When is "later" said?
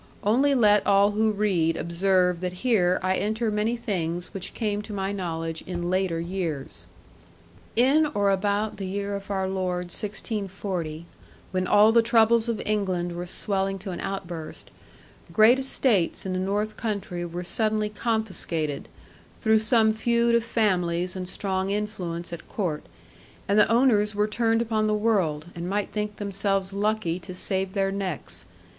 5.91-6.19